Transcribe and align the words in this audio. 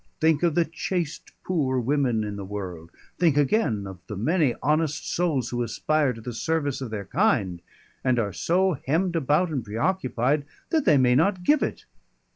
Think 0.19 0.41
of 0.41 0.55
the 0.55 0.65
chaste 0.65 1.31
poor 1.43 1.79
women 1.79 2.23
in 2.23 2.35
the 2.35 2.43
world! 2.43 2.89
Think 3.19 3.37
again 3.37 3.85
of 3.85 3.99
the 4.07 4.17
many 4.17 4.55
honest 4.63 5.07
souls 5.13 5.49
who 5.49 5.61
aspire 5.61 6.11
to 6.13 6.21
the 6.21 6.33
service 6.33 6.81
of 6.81 6.89
their 6.89 7.05
kind, 7.05 7.61
and 8.03 8.17
are 8.17 8.33
so 8.33 8.79
hemmed 8.87 9.15
about 9.15 9.51
and 9.51 9.63
preoccupied 9.63 10.45
that 10.71 10.85
they 10.85 10.97
may 10.97 11.13
not 11.13 11.43
give 11.43 11.61
it! 11.61 11.85